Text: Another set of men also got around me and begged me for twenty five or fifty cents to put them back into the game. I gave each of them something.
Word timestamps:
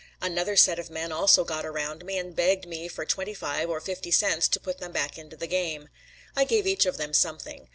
Another 0.19 0.55
set 0.55 0.79
of 0.79 0.89
men 0.89 1.11
also 1.11 1.43
got 1.43 1.63
around 1.63 2.03
me 2.03 2.17
and 2.17 2.35
begged 2.35 2.67
me 2.67 2.87
for 2.87 3.05
twenty 3.05 3.35
five 3.35 3.69
or 3.69 3.79
fifty 3.79 4.09
cents 4.09 4.47
to 4.47 4.59
put 4.59 4.79
them 4.79 4.91
back 4.91 5.15
into 5.15 5.35
the 5.37 5.45
game. 5.45 5.89
I 6.35 6.43
gave 6.43 6.65
each 6.65 6.87
of 6.87 6.97
them 6.97 7.13
something. 7.13 7.67